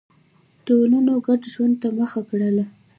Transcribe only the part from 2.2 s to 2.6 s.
کړه.